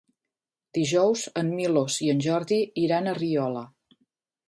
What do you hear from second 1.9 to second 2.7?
i en Jordi